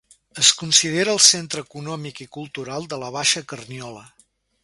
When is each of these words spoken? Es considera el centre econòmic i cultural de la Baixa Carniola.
Es 0.43 0.47
considera 0.61 1.13
el 1.17 1.21
centre 1.25 1.63
econòmic 1.67 2.23
i 2.25 2.27
cultural 2.39 2.89
de 2.95 3.01
la 3.05 3.13
Baixa 3.17 3.47
Carniola. 3.53 4.05